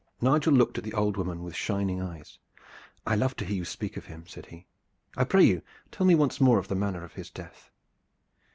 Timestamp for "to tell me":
5.59-6.15